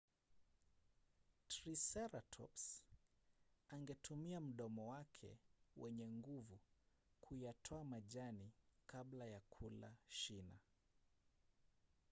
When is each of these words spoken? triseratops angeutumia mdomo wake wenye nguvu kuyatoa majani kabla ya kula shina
triseratops 1.47 2.83
angeutumia 3.69 4.41
mdomo 4.41 4.89
wake 4.89 5.39
wenye 5.77 6.07
nguvu 6.07 6.59
kuyatoa 7.21 7.83
majani 7.83 8.51
kabla 8.87 9.25
ya 9.25 9.39
kula 9.39 9.95
shina 10.09 10.59